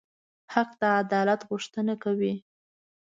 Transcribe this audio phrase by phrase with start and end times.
[0.53, 2.33] حق د عدالت غوښتنه کوي.